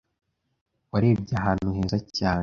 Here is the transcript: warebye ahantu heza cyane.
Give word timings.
warebye 0.91 1.33
ahantu 1.39 1.67
heza 1.75 1.97
cyane. 2.17 2.39